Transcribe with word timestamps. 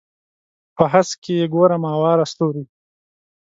په 0.75 0.83
هسک 0.93 1.17
کې 1.23 1.49
ګورم 1.53 1.83
اواره 1.95 2.25
ستوري 2.31 2.63